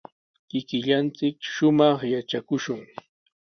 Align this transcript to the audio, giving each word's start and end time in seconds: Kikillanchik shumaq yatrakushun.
Kikillanchik 0.49 1.37
shumaq 1.53 1.99
yatrakushun. 2.13 2.81